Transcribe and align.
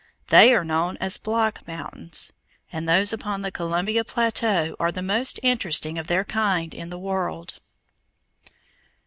They 0.29 0.51
are 0.55 0.63
known 0.63 0.97
as 0.97 1.19
"block 1.19 1.67
mountains," 1.67 2.33
and 2.71 2.89
those 2.89 3.13
upon 3.13 3.43
the 3.43 3.51
Columbia 3.51 4.03
plateau 4.03 4.75
are 4.79 4.91
the 4.91 5.03
most 5.03 5.39
interesting 5.43 5.99
of 5.99 6.07
their 6.07 6.23
kind 6.23 6.73
in 6.73 6.89
the 6.89 6.97
world. 6.97 7.59